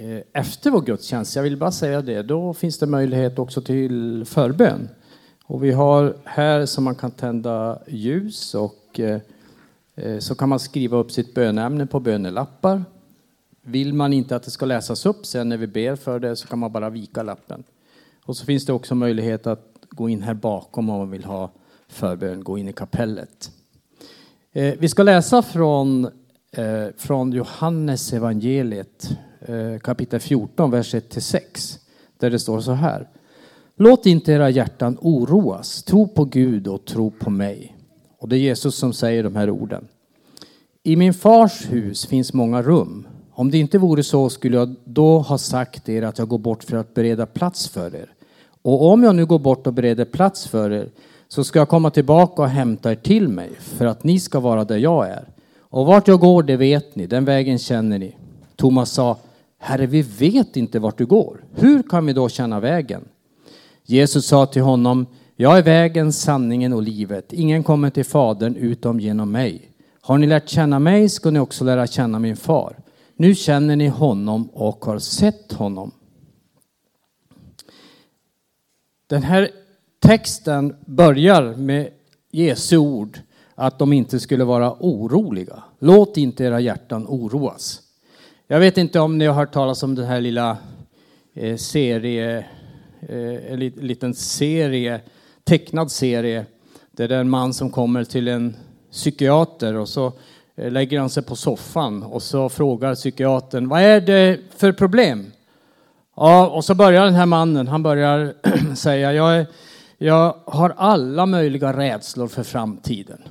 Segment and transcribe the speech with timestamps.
[0.00, 1.36] Eh, efter vår gudstjänst.
[1.36, 2.22] Jag vill bara säga det.
[2.22, 4.88] Då finns det möjlighet också till förbön.
[5.44, 9.20] Och vi har här som man kan tända ljus och eh,
[9.94, 12.84] eh, så kan man skriva upp sitt bönämne på bönelappar.
[13.62, 16.48] Vill man inte att det ska läsas upp sen när vi ber för det så
[16.48, 17.64] kan man bara vika lappen.
[18.24, 21.50] Och så finns det också möjlighet att gå in här bakom om man vill ha
[21.88, 23.50] förbön, gå in i kapellet.
[24.52, 26.10] Vi ska läsa från,
[26.52, 31.78] Eh, från Johannes evangeliet eh, kapitel 14, vers 1-6.
[32.18, 33.08] Där det står så här.
[33.76, 35.82] Låt inte era hjärtan oroas.
[35.82, 37.76] Tro på Gud och tro på mig.
[38.18, 39.88] Och det är Jesus som säger de här orden.
[40.82, 43.06] I min fars hus finns många rum.
[43.32, 46.64] Om det inte vore så skulle jag då ha sagt er att jag går bort
[46.64, 48.12] för att bereda plats för er.
[48.62, 50.90] Och om jag nu går bort och bereder plats för er
[51.28, 54.64] så ska jag komma tillbaka och hämta er till mig för att ni ska vara
[54.64, 55.28] där jag är.
[55.70, 58.16] Och vart jag går det vet ni, den vägen känner ni.
[58.56, 59.18] Thomas sa,
[59.58, 61.44] Herre vi vet inte vart du går.
[61.54, 63.04] Hur kan vi då känna vägen?
[63.84, 67.32] Jesus sa till honom, jag är vägen, sanningen och livet.
[67.32, 69.70] Ingen kommer till Fadern utom genom mig.
[70.00, 72.76] Har ni lärt känna mig ska ni också lära känna min far.
[73.16, 75.90] Nu känner ni honom och har sett honom.
[79.06, 79.50] Den här
[79.98, 81.90] texten börjar med
[82.30, 83.18] Jesu ord
[83.60, 85.62] att de inte skulle vara oroliga.
[85.78, 87.80] Låt inte era hjärtan oroas.
[88.46, 90.56] Jag vet inte om ni har hört talas om den här lilla
[91.34, 92.38] eh, serie,
[93.08, 95.00] eh, en liten serie,
[95.44, 96.46] tecknad serie,
[96.90, 98.56] där det är en man som kommer till en
[98.92, 100.12] psykiater och så
[100.56, 105.32] eh, lägger han sig på soffan och så frågar psykiatern, vad är det för problem?
[106.16, 108.34] Ja, och så börjar den här mannen, han börjar
[108.74, 109.46] säga, jag, är,
[109.98, 113.22] jag har alla möjliga rädslor för framtiden.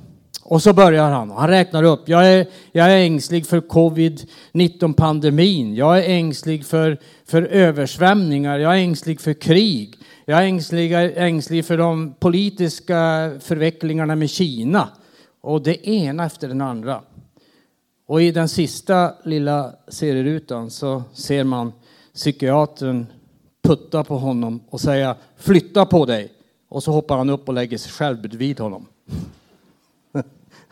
[0.42, 5.74] Och så börjar han, han räknar upp, jag är, jag är ängslig för covid-19 pandemin,
[5.74, 11.64] jag är ängslig för, för översvämningar, jag är ängslig för krig, jag är ängslig, ängslig
[11.64, 14.88] för de politiska förvecklingarna med Kina.
[15.40, 17.02] Och det ena efter den andra.
[18.06, 21.72] Och i den sista lilla serierutan så ser man
[22.14, 23.06] psykiatern
[23.62, 26.32] putta på honom och säga flytta på dig.
[26.68, 28.86] Och så hoppar han upp och lägger sig själv bredvid honom.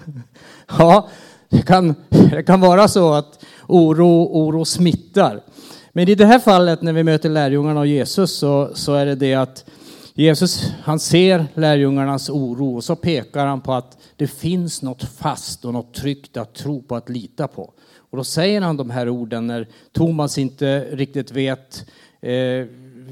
[0.79, 1.09] ja,
[1.49, 5.41] det kan, det kan vara så att oro, oro smittar.
[5.93, 9.15] Men i det här fallet när vi möter lärjungarna och Jesus så, så är det
[9.15, 9.65] det att
[10.15, 15.65] Jesus han ser lärjungarnas oro och så pekar han på att det finns något fast
[15.65, 17.73] och något tryggt att tro på, att lita på.
[18.11, 21.85] Och då säger han de här orden när Thomas inte riktigt vet
[22.21, 22.67] eh,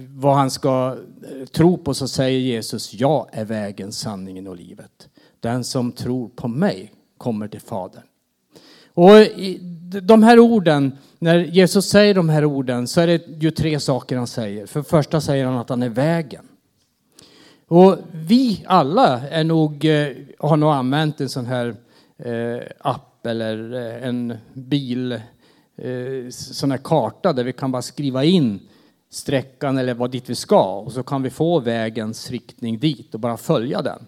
[0.09, 5.09] vad han ska eh, tro på så säger Jesus, jag är vägen, sanningen och livet.
[5.47, 8.03] Den som tror på mig kommer till Fadern.
[8.95, 9.11] Och
[10.03, 14.17] de här orden, när Jesus säger de här orden så är det ju tre saker
[14.17, 14.67] han säger.
[14.67, 16.49] För det första säger han att han är vägen.
[17.67, 20.09] Och vi alla är nog, eh,
[20.39, 21.77] har nog använt en sån här
[22.19, 28.25] eh, app eller eh, en bil, eh, sån här karta där vi kan bara skriva
[28.25, 28.61] in
[29.11, 33.21] sträckan eller vad dit vi ska och så kan vi få vägens riktning dit och
[33.21, 34.07] bara följa den.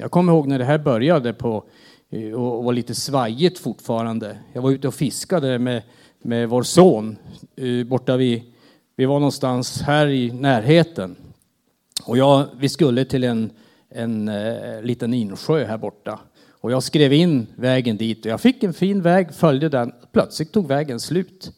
[0.00, 1.64] Jag kommer ihåg när det här började på
[2.10, 4.38] eh, och var lite svajigt fortfarande.
[4.52, 5.82] Jag var ute och fiskade med,
[6.22, 7.16] med vår son
[7.56, 8.42] eh, borta vid,
[8.96, 11.16] vi var någonstans här i närheten
[12.04, 13.50] och jag, vi skulle till en,
[13.90, 16.20] en en liten insjö här borta.
[16.50, 19.92] Och jag skrev in vägen dit och jag fick en fin väg, följde den.
[20.12, 21.52] Plötsligt tog vägen slut.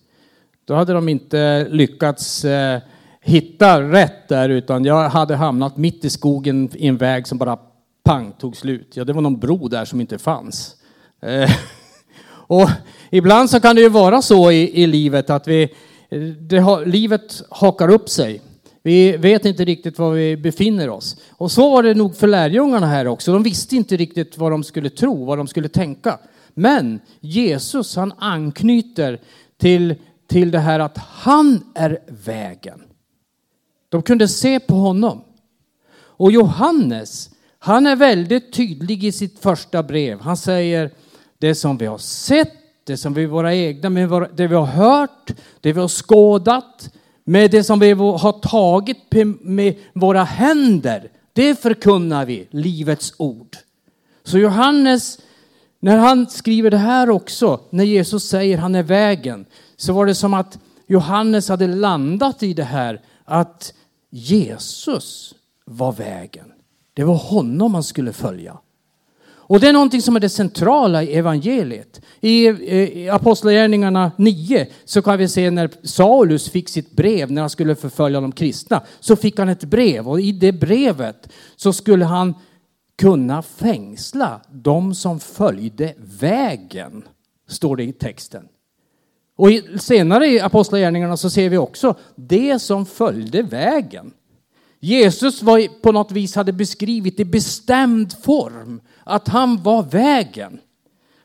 [0.65, 2.81] Då hade de inte lyckats eh,
[3.21, 7.59] hitta rätt där utan jag hade hamnat mitt i skogen i en väg som bara
[8.03, 8.97] pang tog slut.
[8.97, 10.77] Ja, det var någon bro där som inte fanns.
[11.21, 11.51] Eh,
[12.29, 12.69] och
[13.11, 15.75] ibland så kan det ju vara så i, i livet att vi,
[16.41, 18.43] det har, livet hakar upp sig.
[18.83, 21.17] Vi vet inte riktigt var vi befinner oss.
[21.31, 23.33] Och så var det nog för lärjungarna här också.
[23.33, 26.19] De visste inte riktigt vad de skulle tro, vad de skulle tänka.
[26.55, 29.21] Men Jesus han anknyter
[29.61, 29.95] till,
[30.27, 32.83] till det här att han är vägen.
[33.89, 35.25] De kunde se på honom.
[35.95, 37.31] Och Johannes,
[37.65, 40.21] han är väldigt tydlig i sitt första brev.
[40.21, 40.91] Han säger
[41.39, 42.53] det som vi har sett,
[42.85, 43.91] det som vi våra egna,
[44.27, 45.31] det vi har hört,
[45.61, 46.91] det vi har skådat,
[47.25, 48.99] med det som vi har tagit
[49.41, 53.57] med våra händer, det förkunnar vi, livets ord.
[54.25, 55.19] Så Johannes,
[55.81, 59.45] när han skriver det här också, när Jesus säger han är vägen,
[59.77, 63.75] så var det som att Johannes hade landat i det här att
[64.11, 65.35] Jesus
[65.65, 66.53] var vägen.
[66.95, 68.59] Det var honom man skulle följa.
[69.53, 72.01] Och det är någonting som är det centrala i evangeliet.
[72.21, 77.51] I, i Apostlagärningarna 9 så kan vi se när Saulus fick sitt brev när han
[77.51, 78.83] skulle förfölja de kristna.
[79.01, 82.35] Så fick han ett brev och i det brevet så skulle han
[82.99, 87.05] kunna fängsla de som följde vägen,
[87.49, 88.49] står det i texten.
[89.37, 89.49] Och
[89.81, 94.13] senare i Apostlagärningarna så ser vi också det som följde vägen.
[94.85, 100.61] Jesus var på något vis hade beskrivit i bestämd form att han var vägen.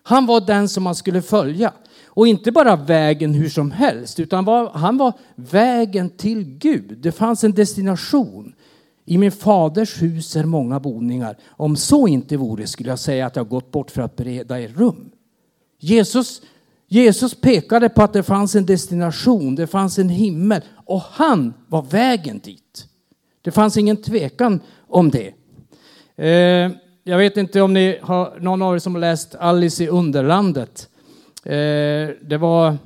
[0.03, 1.73] Han var den som man skulle följa.
[2.05, 6.97] Och inte bara vägen hur som helst, utan var, han var vägen till Gud.
[6.97, 8.53] Det fanns en destination.
[9.05, 11.37] I min faders hus är många boningar.
[11.49, 14.67] Om så inte vore skulle jag säga att jag gått bort för att bereda er
[14.67, 15.09] rum.
[15.79, 16.41] Jesus,
[16.87, 21.81] Jesus pekade på att det fanns en destination, det fanns en himmel och han var
[21.81, 22.87] vägen dit.
[23.47, 25.33] Det fanns ingen tvekan om det.
[26.15, 26.71] Eh,
[27.03, 30.89] jag vet inte om ni har någon av er som har läst Alice i Underlandet.
[31.43, 31.51] Eh,
[32.21, 32.77] det var,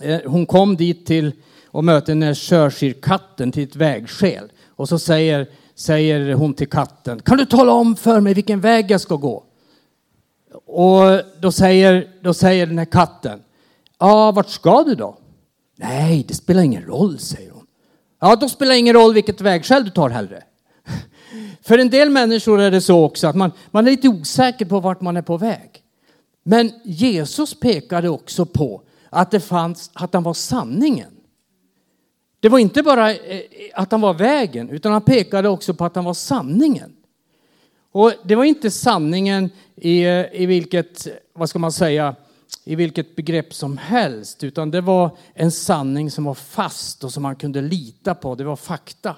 [0.00, 1.32] eh, hon kom dit till
[1.66, 4.52] och mötte den här Churchill-katten till ett vägskäl.
[4.68, 8.90] Och så säger, säger hon till katten, kan du tala om för mig vilken väg
[8.90, 9.44] jag ska gå?
[10.66, 13.42] Och då säger, då säger den här katten,
[13.98, 15.18] ja, vart ska du då?
[15.76, 17.45] Nej, det spelar ingen roll, säger.
[18.26, 20.42] Ja, då spelar det ingen roll vilket vägskäl du tar hellre.
[21.62, 24.80] För en del människor är det så också att man, man är lite osäker på
[24.80, 25.82] vart man är på väg.
[26.42, 31.10] Men Jesus pekade också på att det fanns, att han var sanningen.
[32.40, 33.40] Det var inte bara eh,
[33.74, 36.92] att han var vägen, utan han pekade också på att han var sanningen.
[37.92, 42.14] Och det var inte sanningen i, eh, i vilket, vad ska man säga,
[42.68, 47.22] i vilket begrepp som helst, utan det var en sanning som var fast och som
[47.22, 48.34] man kunde lita på.
[48.34, 49.16] Det var fakta.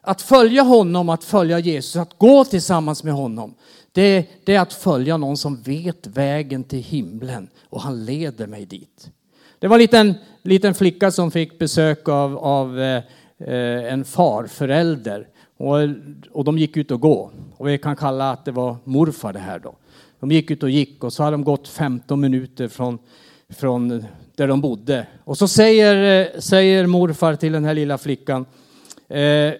[0.00, 3.54] Att följa honom, att följa Jesus, att gå tillsammans med honom,
[3.92, 8.66] det, det är att följa någon som vet vägen till himlen och han leder mig
[8.66, 9.10] dit.
[9.58, 15.76] Det var en liten, liten flicka som fick besök av, av eh, en farförälder och,
[16.30, 17.30] och de gick ut och gå.
[17.56, 19.74] Och vi kan kalla att det var morfar det här då.
[20.20, 22.98] De gick ut och gick och så hade de gått 15 minuter från,
[23.48, 24.04] från
[24.34, 25.06] där de bodde.
[25.24, 28.46] Och så säger, eh, säger morfar till den här lilla flickan
[29.08, 29.52] eh,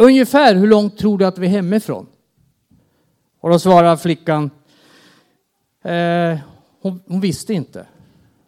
[0.00, 2.06] Ungefär hur långt tror du att vi är hemifrån?
[3.40, 4.50] Och då svarar flickan,
[5.84, 6.38] eh,
[6.80, 7.86] hon, hon, visste inte.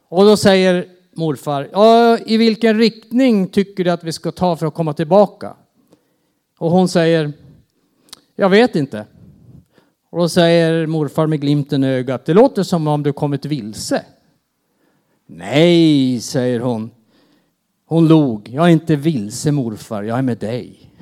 [0.08, 4.66] Och då säger morfar, ja, i vilken riktning tycker du att vi ska ta för
[4.66, 5.56] att komma tillbaka?
[6.58, 7.32] Och hon säger,
[8.36, 9.04] jag vet inte.
[10.10, 14.04] Och då säger morfar med glimten i ögat, det låter som om du kommit vilse.
[15.26, 16.90] Nej, säger hon.
[17.86, 20.92] Hon log, jag är inte vilse morfar, jag är med dig.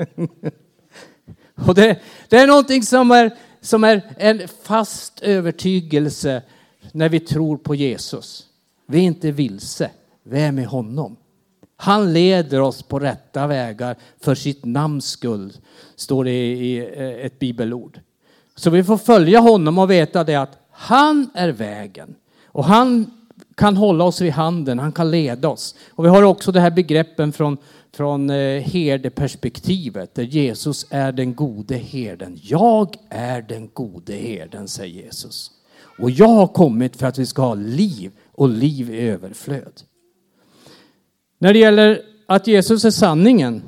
[1.56, 2.00] och det,
[2.30, 6.42] det, är någonting som är, som är en fast övertygelse
[6.92, 8.48] när vi tror på Jesus.
[8.88, 9.92] Vi är inte vilse,
[10.24, 11.18] vi är med honom.
[11.78, 15.54] Han leder oss på rätta vägar för sitt namns skull,
[15.96, 18.00] står det i eh, ett bibelord.
[18.56, 22.16] Så vi får följa honom och veta det att han är vägen.
[22.46, 23.12] Och han
[23.56, 25.76] kan hålla oss vid handen, han kan leda oss.
[25.90, 27.58] Och vi har också det här begreppen från
[27.98, 32.40] från eh, herdeperspektivet där Jesus är den gode herden.
[32.42, 35.52] Jag är den gode herden, säger Jesus.
[36.00, 39.82] Och jag har kommit för att vi ska ha liv och liv i överflöd.
[41.38, 43.62] När det gäller att Jesus är sanningen.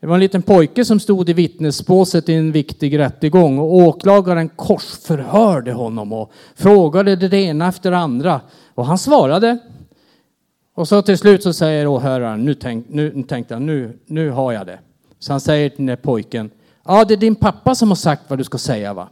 [0.00, 4.48] Det var en liten pojke som stod i vittnesbåset i en viktig rättegång och åklagaren
[4.48, 8.40] korsförhörde honom och frågade det ena efter det andra.
[8.74, 9.58] Och han svarade
[10.74, 14.52] och så till slut så säger åhöraren, nu, tänk, nu tänkte han, nu, nu har
[14.52, 14.78] jag det.
[15.18, 16.50] Så han säger till den där pojken,
[16.84, 19.08] ja det är din pappa som har sagt vad du ska säga va?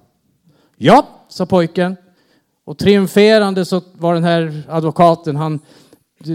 [0.76, 1.96] Ja, sa pojken.
[2.64, 5.60] Och triumferande så var den här advokaten, han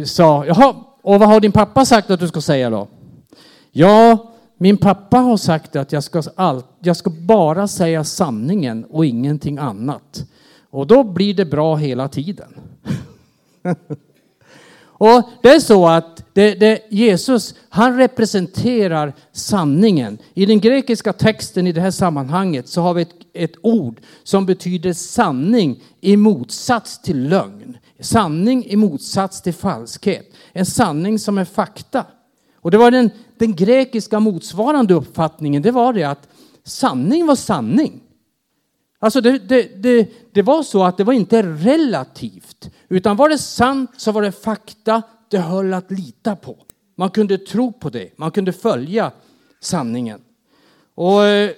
[0.06, 2.88] sa, jaha, och vad har din pappa sagt att du ska säga då?
[3.72, 9.06] Ja, min pappa har sagt att jag ska, all, jag ska bara säga sanningen och
[9.06, 10.26] ingenting annat.
[10.70, 12.54] Och då blir det bra hela tiden.
[15.00, 20.18] Och det är så att det, det, Jesus, han representerar sanningen.
[20.34, 24.46] I den grekiska texten i det här sammanhanget så har vi ett, ett ord som
[24.46, 27.78] betyder sanning i motsats till lögn.
[28.00, 30.34] Sanning i motsats till falskhet.
[30.52, 32.06] En sanning som är fakta.
[32.56, 36.28] Och det var den, den grekiska motsvarande uppfattningen, det var det att
[36.64, 38.02] sanning var sanning.
[39.00, 43.38] Alltså det, det, det, det, var så att det var inte relativt, utan var det
[43.38, 46.58] sant så var det fakta, det höll att lita på.
[46.96, 49.12] Man kunde tro på det, man kunde följa
[49.60, 50.22] sanningen.
[50.96, 51.50] Och eh,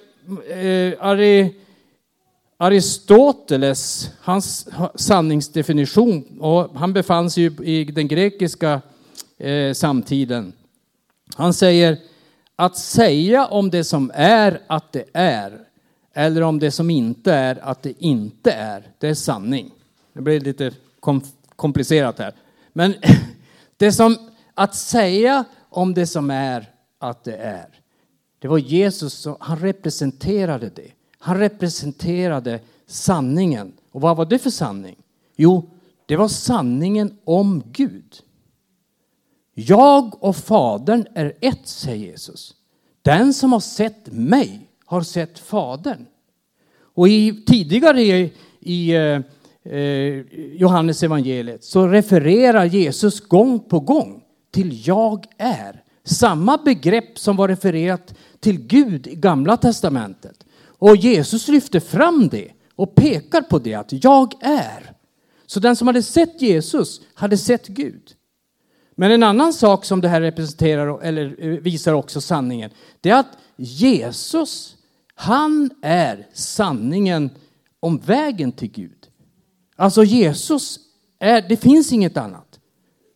[0.48, 1.54] eh, Ari,
[2.62, 8.80] Aristoteles, hans sanningsdefinition, och han befann sig ju i den grekiska
[9.38, 10.52] eh, samtiden.
[11.34, 11.98] Han säger
[12.56, 15.58] att säga om det som är att det är,
[16.14, 19.70] eller om det som inte är att det inte är, det är sanning.
[20.12, 21.22] Det blir lite kom
[21.56, 22.32] komplicerat här.
[22.72, 22.94] Men
[23.76, 24.16] det som,
[24.54, 27.68] att säga om det som är att det är,
[28.38, 30.92] det var Jesus som han representerade det.
[31.24, 33.72] Han representerade sanningen.
[33.92, 34.96] Och vad var det för sanning?
[35.36, 35.70] Jo,
[36.06, 38.14] det var sanningen om Gud.
[39.54, 42.54] Jag och Fadern är ett, säger Jesus.
[43.02, 46.06] Den som har sett mig har sett Fadern.
[46.94, 49.20] Och i, tidigare i, i eh,
[49.72, 55.82] eh Johannes evangeliet så refererar Jesus gång på gång till jag är.
[56.04, 60.44] Samma begrepp som var refererat till Gud i Gamla testamentet.
[60.82, 64.92] Och Jesus lyfter fram det och pekar på det att jag är.
[65.46, 68.12] Så den som hade sett Jesus hade sett Gud.
[68.94, 72.70] Men en annan sak som det här representerar eller eh, visar också sanningen,
[73.00, 74.76] det är att Jesus,
[75.14, 77.30] han är sanningen
[77.80, 79.08] om vägen till Gud.
[79.76, 80.78] Alltså Jesus
[81.18, 82.60] är, det finns inget annat.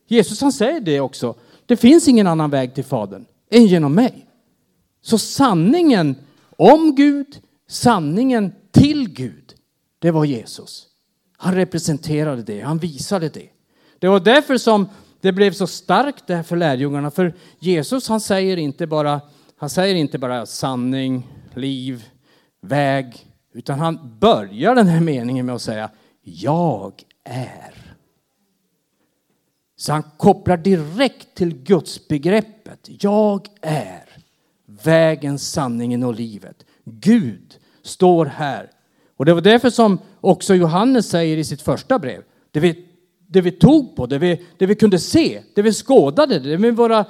[0.07, 1.35] Jesus han säger det också.
[1.65, 4.27] Det finns ingen annan väg till Fadern än genom mig.
[5.01, 6.15] Så sanningen
[6.57, 9.53] om Gud, sanningen till Gud,
[9.99, 10.87] det var Jesus.
[11.37, 13.49] Han representerade det, han visade det.
[13.99, 14.89] Det var därför som
[15.21, 17.11] det blev så starkt det här för lärjungarna.
[17.11, 19.21] För Jesus han säger inte bara,
[19.57, 22.05] han säger inte bara sanning, liv,
[22.61, 23.27] väg.
[23.53, 25.89] Utan han börjar den här meningen med att säga
[26.21, 27.95] jag är.
[29.77, 34.03] Så han kopplar direkt till Guds begreppet, Jag är
[34.65, 36.65] vägen, sanningen och livet.
[36.91, 38.71] Gud står här.
[39.17, 42.21] Och det var därför som också Johannes säger i sitt första brev.
[42.51, 42.85] Det vi,
[43.27, 46.71] det vi tog på, det vi, det vi kunde se, det vi skådade, det vi
[46.71, 47.05] våra,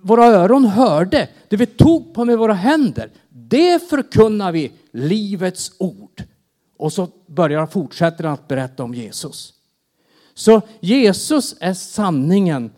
[0.00, 3.10] våra öron hörde, det vi tog på med våra händer.
[3.28, 6.22] Det förkunnar vi livets ord.
[6.76, 9.54] Och så börjar fortsätter han att berätta om Jesus.
[10.34, 12.70] Så Jesus är sanningen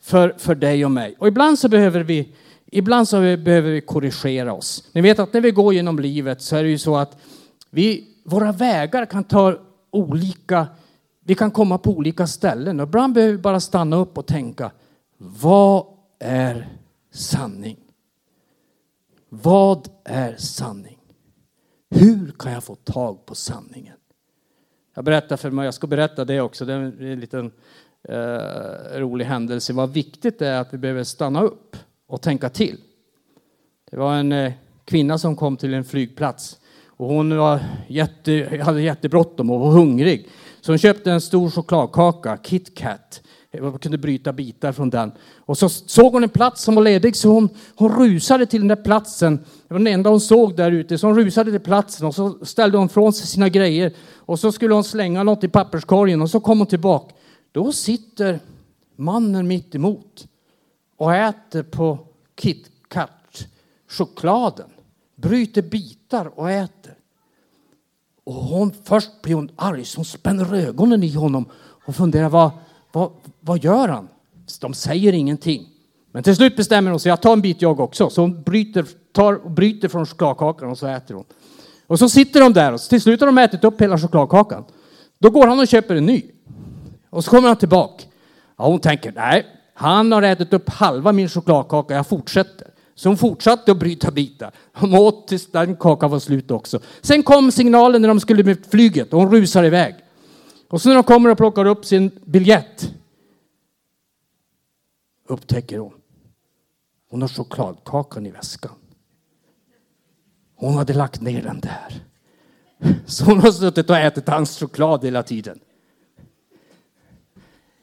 [0.00, 1.14] för, för dig och mig.
[1.18, 2.28] Och ibland så behöver vi
[2.70, 4.88] Ibland så behöver vi korrigera oss.
[4.92, 7.16] Ni vet att när vi går genom livet så är det ju så att
[7.70, 9.58] vi, våra vägar kan ta
[9.90, 10.66] olika,
[11.24, 12.80] vi kan komma på olika ställen.
[12.80, 14.70] Och ibland behöver vi bara stanna upp och tänka,
[15.16, 15.86] vad
[16.18, 16.68] är
[17.12, 17.78] sanning?
[19.28, 20.98] Vad är sanning?
[21.90, 23.96] Hur kan jag få tag på sanningen?
[24.94, 27.52] Jag berättar för mig, jag ska berätta det också, det är en liten
[28.08, 29.72] eh, rolig händelse.
[29.72, 31.76] Vad viktigt det är att vi behöver stanna upp
[32.10, 32.76] och tänka till.
[33.90, 34.52] Det var en eh,
[34.84, 40.28] kvinna som kom till en flygplats och hon var jätte, hade jättebråttom och var hungrig.
[40.60, 43.22] Så hon köpte en stor chokladkaka, KitKat.
[43.60, 45.12] Man eh, kunde bryta bitar från den.
[45.38, 48.68] Och så såg hon en plats som var ledig så hon, hon rusade till den
[48.68, 49.36] där platsen.
[49.36, 50.98] Det var den enda hon såg där ute.
[50.98, 53.92] Så hon rusade till platsen och så ställde hon från sig sina grejer.
[54.16, 57.14] Och så skulle hon slänga något i papperskorgen och så kom hon tillbaka.
[57.52, 58.40] Då sitter
[58.96, 60.26] mannen mitt emot
[61.00, 61.98] och äter på
[62.40, 63.46] KitKat,
[63.88, 64.70] chokladen.
[65.16, 66.94] Bryter bitar och äter.
[68.24, 71.44] Och hon, först blir hon arg så hon spänner ögonen i honom
[71.84, 72.50] och funderar vad,
[72.92, 74.08] vad, vad gör han?
[74.60, 75.68] De säger ingenting.
[76.12, 78.10] Men till slut bestämmer hon sig, jag tar en bit jag också.
[78.10, 81.24] Så hon bryter, tar bryter från chokladkakan och så äter hon.
[81.86, 84.64] Och så sitter de där och till slut har de ätit upp hela chokladkakan.
[85.18, 86.22] Då går han och köper en ny.
[87.10, 88.04] Och så kommer han tillbaka.
[88.56, 92.66] Ja, hon tänker, nej, han har ätit upp halva min chokladkaka, jag fortsätter.
[92.94, 94.52] Så hon fortsatte att bryta bitar.
[94.72, 96.80] Hon åt tills den kakan var slut också.
[97.00, 99.94] Sen kom signalen när de skulle med flyget och hon rusar iväg.
[100.68, 102.92] Och så när de kommer och plockar upp sin biljett
[105.28, 105.94] upptäcker hon.
[107.10, 108.74] Hon har chokladkakan i väskan.
[110.56, 112.04] Hon hade lagt ner den där.
[113.06, 115.58] Så hon har suttit och ätit hans choklad hela tiden.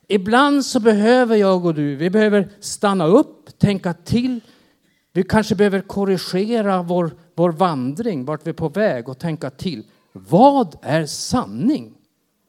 [0.07, 4.39] Ibland så behöver jag och du, vi behöver stanna upp, tänka till.
[5.13, 9.83] Vi kanske behöver korrigera vår, vår vandring, vart vi är på väg och tänka till.
[10.11, 11.93] Vad är sanning?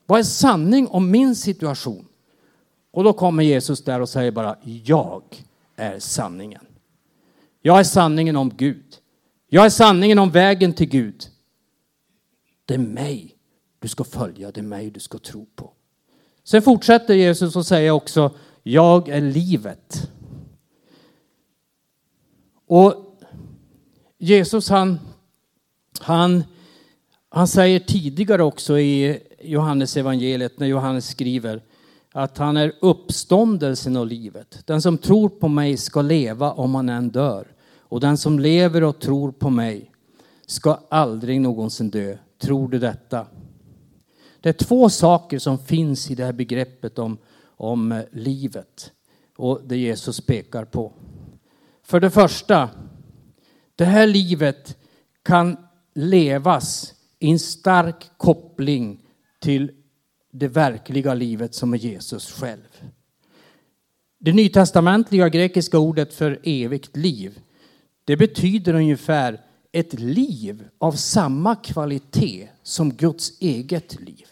[0.07, 2.09] Vad är sanning om min situation?
[2.91, 5.23] Och då kommer Jesus där och säger bara, jag
[5.77, 6.67] är sanningen.
[7.62, 8.97] Jag är sanningen om Gud.
[9.49, 11.25] Jag är sanningen om vägen till Gud.
[12.65, 13.37] Det är mig
[13.79, 15.73] du ska följa, det är mig du ska tro på.
[16.49, 18.31] Sen fortsätter Jesus och säger också,
[18.62, 20.11] jag är livet.
[22.67, 22.95] Och
[24.19, 24.99] Jesus han
[26.00, 26.45] Han,
[27.28, 31.62] han säger tidigare också i Johannes evangeliet när Johannes skriver
[32.12, 34.62] att han är uppståndelsen och livet.
[34.67, 37.47] Den som tror på mig ska leva om han än dör.
[37.78, 39.90] Och den som lever och tror på mig
[40.47, 42.17] ska aldrig någonsin dö.
[42.38, 43.26] Tror du detta?
[44.40, 47.18] Det är två saker som finns i det här begreppet om,
[47.57, 48.92] om livet
[49.37, 50.92] och det Jesus pekar på.
[51.83, 52.71] För det första,
[53.76, 54.76] det här livet
[55.23, 55.57] kan
[55.95, 59.02] levas i en stark koppling
[59.40, 59.71] till
[60.33, 62.83] det verkliga livet som är Jesus själv.
[64.18, 67.40] Det nytestamentliga grekiska ordet för evigt liv,
[68.04, 69.40] det betyder ungefär
[69.78, 74.26] ett liv av samma kvalitet som Guds eget liv.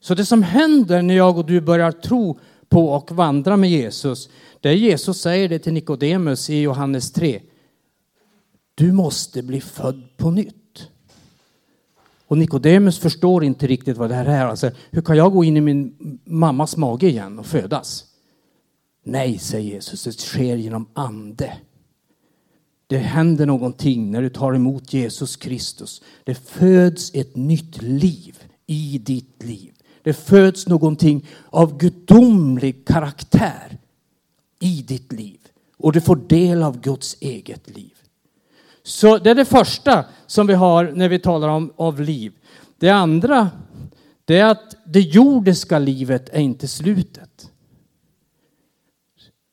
[0.00, 2.38] Så det som händer när jag och du börjar tro
[2.68, 4.28] på och vandra med Jesus,
[4.60, 7.40] det är Jesus säger det till Nikodemus i Johannes 3.
[8.74, 10.88] Du måste bli född på nytt.
[12.26, 14.46] Och Nikodemus förstår inte riktigt vad det här är.
[14.46, 18.04] Alltså, hur kan jag gå in i min mammas mage igen och födas?
[19.02, 21.52] Nej, säger Jesus, det sker genom ande.
[22.86, 26.02] Det händer någonting när du tar emot Jesus Kristus.
[26.24, 29.72] Det föds ett nytt liv i ditt liv.
[30.02, 33.78] Det föds någonting av gudomlig karaktär
[34.60, 35.38] i ditt liv.
[35.76, 37.94] Och du får del av Guds eget liv.
[38.82, 42.32] Så det är det första som vi har när vi talar om av liv.
[42.78, 43.50] Det andra,
[44.24, 47.50] det är att det jordiska livet är inte slutet.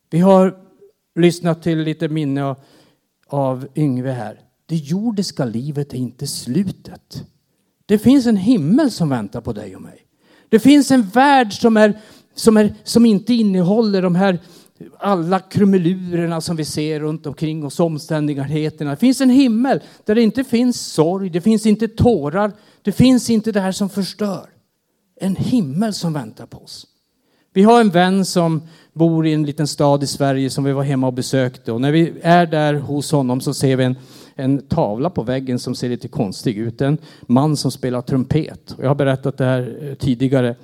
[0.09, 0.57] Vi har
[1.15, 2.55] lyssnat till lite minne
[3.31, 4.39] av Yngve här.
[4.65, 7.23] Det jordiska livet är inte slutet.
[7.85, 10.05] Det finns en himmel som väntar på dig och mig.
[10.49, 11.99] Det finns en värld som, är,
[12.35, 14.39] som, är, som inte innehåller de här
[14.99, 18.91] alla krumelurerna som vi ser runt omkring oss, omständigheterna.
[18.91, 23.29] Det finns en himmel där det inte finns sorg, det finns inte tårar, det finns
[23.29, 24.49] inte det här som förstör.
[25.19, 26.87] En himmel som väntar på oss.
[27.53, 28.61] Vi har en vän som
[28.93, 31.91] bor i en liten stad i Sverige som vi var hemma och besökte och när
[31.91, 33.95] vi är där hos honom så ser vi en,
[34.35, 36.81] en tavla på väggen som ser lite konstig ut.
[36.81, 38.75] En man som spelar trumpet.
[38.81, 40.55] Jag har berättat det här eh, tidigare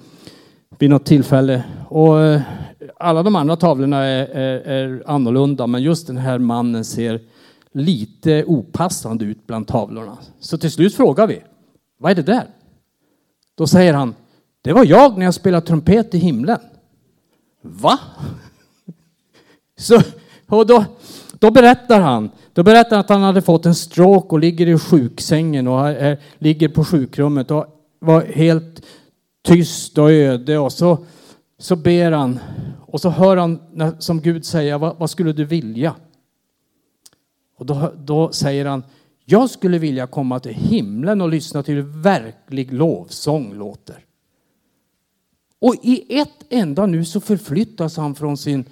[0.80, 1.64] vid något tillfälle.
[1.90, 2.42] Och eh,
[2.98, 7.22] alla de andra tavlorna är, är, är, annorlunda, men just den här mannen ser
[7.72, 10.18] lite opassande ut bland tavlorna.
[10.40, 11.42] Så till slut frågar vi,
[11.98, 12.46] vad är det där?
[13.56, 14.16] Då säger han,
[14.62, 16.60] det var jag när jag spelade trumpet i himlen.
[17.68, 18.00] Va?
[19.78, 20.02] Så,
[20.48, 20.86] och då,
[21.40, 24.80] då berättar han, då berättar han att han hade fått en stroke och ligger i
[24.80, 27.66] sjuksängen och är, ligger på sjukrummet och
[28.00, 28.82] var helt
[29.44, 31.06] tyst och öde och så,
[31.60, 32.40] så ber han
[32.88, 33.60] och så hör han
[34.00, 35.96] som Gud säger, vad, vad skulle du vilja?
[37.58, 38.84] Och då, då säger han,
[39.26, 44.04] jag skulle vilja komma till himlen och lyssna till hur verklig lovsång låter.
[45.60, 48.66] Och i ett enda nu så förflyttas han från sin,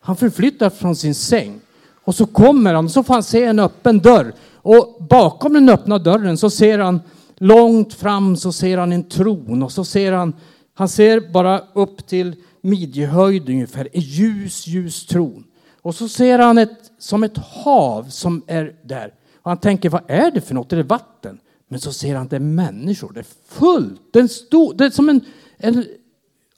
[0.00, 1.60] han förflyttas från sin säng.
[2.04, 4.32] Och så kommer han, så får han se en öppen dörr.
[4.52, 7.00] Och bakom den öppna dörren så ser han
[7.36, 10.34] långt fram så ser han en tron och så ser han,
[10.74, 15.44] han ser bara upp till midjehöjd ungefär, en ljus, ljus tron.
[15.82, 19.14] Och så ser han ett, som ett hav som är där.
[19.42, 20.72] Och han tänker, vad är det för något?
[20.72, 21.38] Är det vatten?
[21.68, 23.12] Men så ser han att det är människor.
[23.12, 24.00] Det är fullt.
[24.12, 25.20] Det är, stor, det är som en,
[25.56, 25.84] en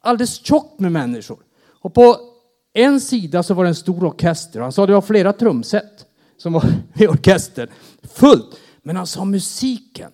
[0.06, 1.38] alldeles tjockt med människor.
[1.66, 2.16] Och på
[2.72, 4.60] en sida så var det en stor orkester.
[4.60, 6.64] Han sa att det var flera trumset som var
[6.94, 7.68] i orkestern.
[8.02, 8.60] Fullt.
[8.82, 10.12] Men han sa musiken.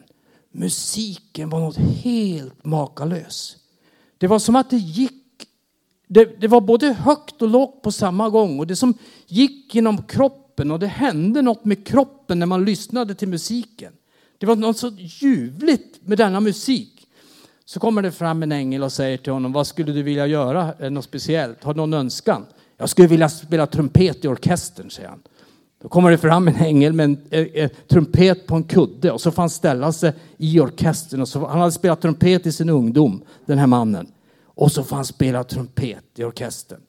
[0.51, 3.57] Musiken var något helt makalös.
[4.19, 5.13] Det var som att det gick
[6.09, 8.95] det, det, var både högt och lågt på samma gång och det som
[9.27, 13.93] gick genom kroppen och det hände något med kroppen när man lyssnade till musiken.
[14.39, 16.92] Det var något så ljuvligt med denna musik.
[17.65, 20.75] Så kommer det fram en ängel och säger till honom, vad skulle du vilja göra?
[20.79, 21.65] Är något speciellt?
[21.65, 22.47] Har du någon önskan?
[22.77, 25.23] Jag skulle vilja spela trumpet i orkestern, säger han.
[25.83, 29.21] Då kommer det fram en ängel med en en, en, trumpet på en kudde och
[29.21, 31.21] så får han ställa sig i orkestern.
[31.21, 34.13] Och så, han hade spelat trumpet i sin ungdom, den här mannen.
[34.45, 36.81] Och så får han spela trumpet i orkestern.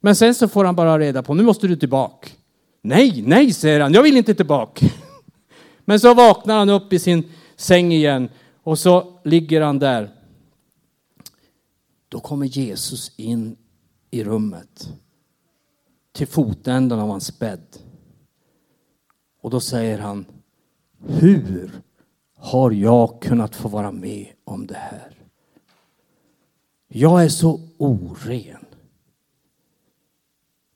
[0.00, 2.28] Men sen så får han bara reda på, nu måste du tillbaka.
[2.82, 4.86] Nej, nej, säger han, jag vill inte tillbaka.
[5.84, 7.24] Men så vaknar han upp i sin
[7.56, 8.28] säng igen
[8.70, 10.14] och så ligger han där.
[12.08, 13.56] Då kommer Jesus in
[14.10, 14.92] i rummet
[16.12, 17.78] till fotändan av hans bädd.
[19.40, 20.24] Och då säger han,
[20.98, 21.82] hur
[22.34, 25.18] har jag kunnat få vara med om det här?
[26.88, 28.64] Jag är så oren.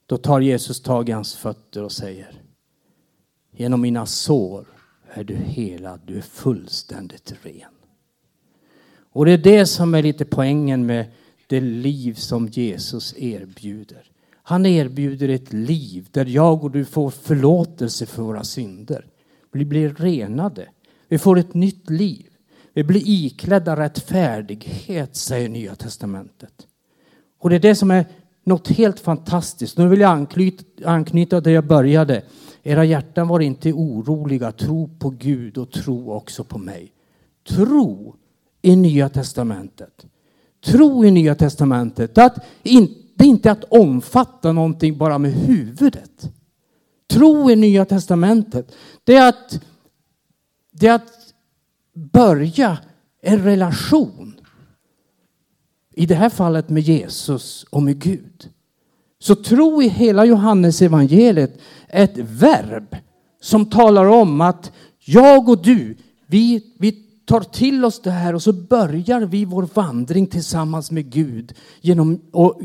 [0.05, 2.41] Då tar Jesus tag i hans fötter och säger,
[3.51, 4.67] genom mina sår
[5.09, 7.74] är du helad, du är fullständigt ren.
[9.15, 11.05] Och det är det som är lite poängen med
[11.47, 14.03] det liv som Jesus erbjuder.
[14.43, 19.05] Han erbjuder ett liv där jag och du får förlåtelse för våra synder.
[19.51, 20.67] Vi blir renade.
[21.07, 22.25] Vi får ett nytt liv.
[22.73, 26.67] Vi blir iklädda rättfärdighet, säger Nya Testamentet.
[27.39, 28.05] Och det är det som är
[28.43, 29.77] något helt fantastiskt.
[29.77, 32.21] Nu vill jag anknyta, anknyta där jag började.
[32.63, 34.51] Era hjärtan var inte oroliga.
[34.51, 36.91] Tro på Gud och tro också på mig.
[37.47, 38.15] Tro
[38.65, 40.05] i Nya Testamentet.
[40.65, 42.17] Tro i Nya Testamentet.
[42.17, 46.29] Att det är inte att omfatta någonting bara med huvudet.
[47.07, 48.75] Tro i Nya Testamentet.
[49.03, 49.63] Det är att,
[50.71, 51.33] det är att
[51.93, 52.77] börja
[53.21, 54.39] en relation.
[55.93, 58.49] I det här fallet med Jesus och med Gud.
[59.19, 62.95] Så tro i hela Johannes evangeliet är ett verb
[63.41, 65.97] som talar om att jag och du,
[66.27, 71.09] vi, vi tar till oss det här och så börjar vi vår vandring tillsammans med
[71.09, 72.21] Gud genom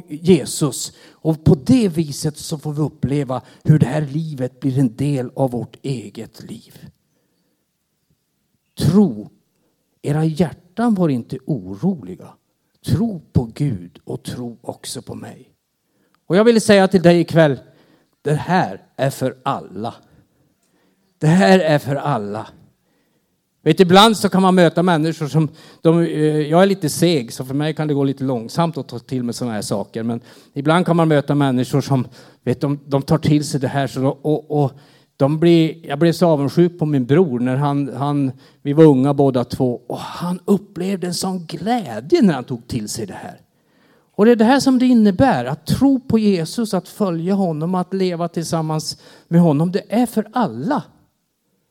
[0.08, 0.92] Jesus.
[1.10, 5.30] Och på det viset så får vi uppleva hur det här livet blir en del
[5.36, 6.90] av vårt eget liv.
[8.78, 9.30] Tro.
[10.02, 12.28] Era hjärtan var inte oroliga.
[12.86, 15.52] Tro på Gud och tro också på mig.
[16.26, 17.60] Och jag vill säga till dig ikväll,
[18.22, 19.94] det här är för alla.
[21.18, 22.46] Det här är för alla.
[23.62, 25.48] Vet, ibland så kan man möta människor som,
[25.80, 28.88] de, eh, jag är lite seg så för mig kan det gå lite långsamt att
[28.88, 30.02] ta till mig sådana här saker.
[30.02, 30.20] Men
[30.52, 32.06] ibland kan man möta människor som,
[32.44, 34.72] vet, de, de tar till sig det här så, och, och
[35.16, 39.14] de blir, jag blev så avundsjuk på min bror när han, han, vi var unga
[39.14, 43.40] båda två och han upplevde en sån glädje när han tog till sig det här.
[44.16, 47.74] Och det är det här som det innebär, att tro på Jesus, att följa honom,
[47.74, 49.72] att leva tillsammans med honom.
[49.72, 50.82] Det är för alla.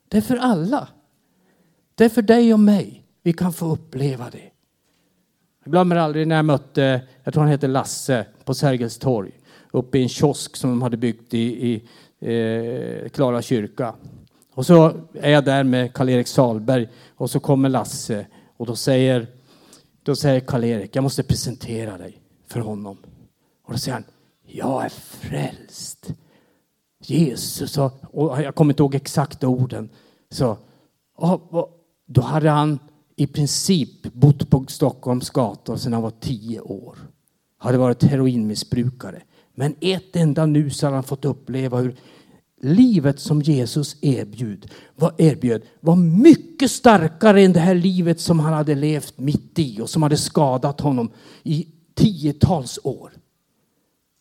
[0.08, 0.88] Det är för alla.
[2.00, 3.04] Det är för dig och mig.
[3.24, 4.52] Vi kan få uppleva det.
[5.64, 9.32] Jag glömmer aldrig när jag mötte, jag tror han heter Lasse, på Sergels torg.
[9.72, 11.84] Uppe i en kiosk som de hade byggt i, i
[12.20, 13.96] eh, Klara kyrka.
[14.54, 18.26] Och så är jag där med Karl-Erik Salberg och så kommer Lasse
[18.58, 19.28] och då säger,
[20.04, 22.98] då säger Karl-Erik, jag måste presentera dig för honom.
[23.66, 24.06] Och då säger han,
[24.46, 26.08] jag är frälst.
[27.00, 29.90] Jesus, och, jag kommer inte ihåg exakta orden.
[30.30, 30.58] Så,
[31.16, 31.76] och,
[32.12, 32.80] då hade han
[33.16, 36.98] i princip bott på Stockholms gator sedan han var tio år.
[37.58, 39.22] Hade varit heroinmissbrukare.
[39.56, 41.96] Men ett enda nu så hade han fått uppleva hur
[42.62, 48.54] livet som Jesus erbjöd var, erbjöd var mycket starkare än det här livet som han
[48.54, 51.12] hade levt mitt i och som hade skadat honom
[51.44, 53.12] i tiotals år.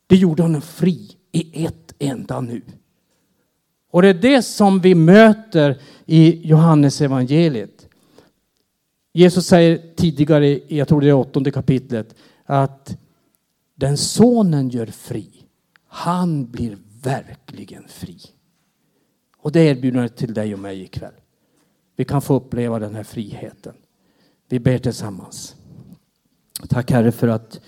[0.07, 2.63] Det gjorde honom fri i ett enda nu.
[3.91, 7.78] Och det är det som vi möter i Johannes evangeliet.
[9.13, 12.97] Jesus säger tidigare, jag tror det är åttonde kapitlet, att
[13.75, 15.45] den sonen gör fri,
[15.87, 18.19] han blir verkligen fri.
[19.39, 21.13] Och det erbjudandet till dig och mig ikväll.
[21.97, 23.75] Vi kan få uppleva den här friheten.
[24.49, 25.57] Vi ber tillsammans.
[26.69, 27.61] Tack Herre för att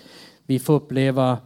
[0.45, 1.37] vi får uppleva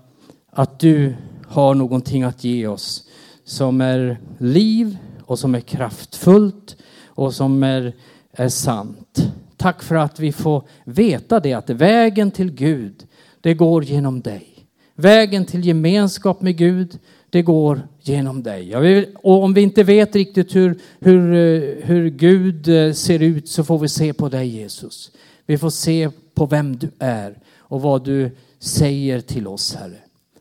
[0.49, 1.15] att du
[1.47, 3.10] har någonting att ge oss
[3.43, 7.95] som är liv och som är kraftfullt och som är,
[8.31, 9.31] är sant.
[9.57, 13.07] Tack för att vi får veta det att vägen till Gud,
[13.41, 14.47] det går genom dig.
[14.95, 18.79] Vägen till gemenskap med Gud, det går genom dig.
[18.79, 23.49] Vill, och om vi inte vet riktigt hur, hur, eh, hur Gud eh, ser ut
[23.49, 25.11] så får vi se på dig Jesus.
[25.45, 29.97] Vi får se på vem du är och vad du säger till oss Herre.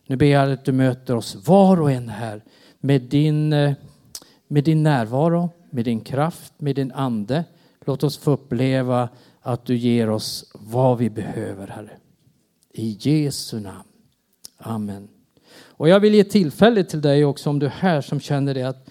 [0.07, 2.42] Nu ber jag att du möter oss var och en här
[2.81, 3.72] med din, eh,
[4.48, 7.44] med din närvaro, med din kraft, med din ande.
[7.85, 9.09] Låt oss få uppleva
[9.40, 11.90] att du ger oss vad vi behöver, Herre.
[12.70, 13.88] I Jesu namn.
[14.59, 15.09] Amen.
[15.62, 18.62] Och jag vill ge tillfälle till dig också om du är här som känner det
[18.62, 18.88] att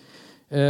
[0.49, 0.61] eh,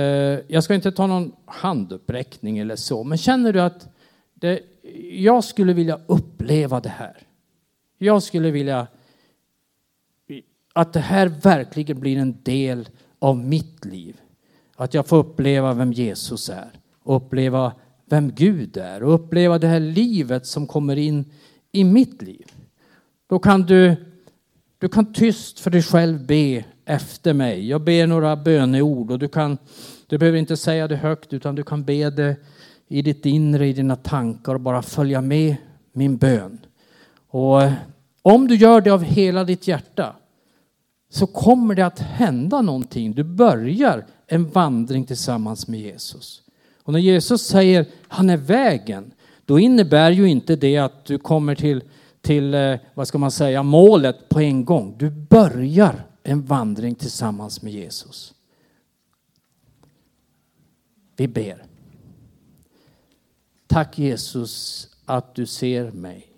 [0.53, 3.87] jag ska inte ta någon handuppräckning eller så, men känner du att
[4.33, 4.59] det,
[5.11, 7.17] jag skulle vilja uppleva det här.
[7.97, 8.87] Jag skulle vilja
[10.73, 14.21] att det här verkligen blir en del av mitt liv.
[14.75, 16.71] Att jag får uppleva vem Jesus är
[17.03, 17.73] och uppleva
[18.05, 21.25] vem Gud är och uppleva det här livet som kommer in
[21.71, 22.45] i mitt liv.
[23.27, 23.95] Då kan du,
[24.77, 27.69] du kan tyst för dig själv be efter mig.
[27.69, 29.57] Jag ber några böneord och du kan,
[30.07, 32.35] du behöver inte säga det högt utan du kan be det
[32.87, 35.55] i ditt inre, i dina tankar och bara följa med
[35.93, 36.59] min bön.
[37.27, 37.73] Och eh,
[38.21, 40.15] om du gör det av hela ditt hjärta
[41.09, 43.13] så kommer det att hända någonting.
[43.13, 46.41] Du börjar en vandring tillsammans med Jesus.
[46.83, 49.13] Och när Jesus säger han är vägen,
[49.45, 51.83] då innebär ju inte det att du kommer till,
[52.21, 54.95] till eh, vad ska man säga, målet på en gång.
[54.97, 58.33] Du börjar en vandring tillsammans med Jesus.
[61.15, 61.65] Vi ber.
[63.67, 66.29] Tack Jesus att du ser mig.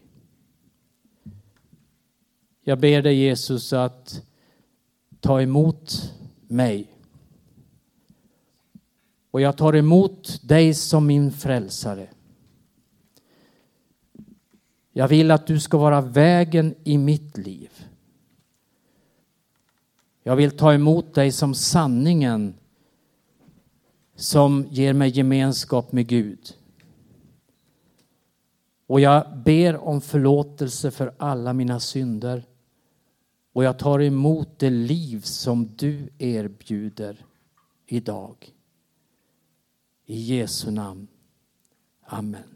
[2.63, 4.21] Jag ber dig Jesus att
[5.19, 6.13] ta emot
[6.47, 6.94] mig.
[9.35, 12.09] Och jag tar emot dig som min frälsare.
[14.93, 17.71] Jag vill att du ska vara vägen i mitt liv.
[20.23, 22.53] Jag vill ta emot dig som sanningen
[24.15, 26.55] som ger mig gemenskap med Gud.
[28.87, 32.43] Och jag ber om förlåtelse för alla mina synder.
[33.53, 37.25] Och jag tar emot det liv som du erbjuder
[37.85, 38.54] idag.
[40.07, 41.07] I Jesu namn.
[42.11, 42.54] Amen.